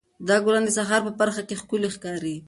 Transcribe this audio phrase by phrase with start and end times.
[0.27, 2.35] دا ګلان د سهار په پرخه کې ښکلي ښکاري.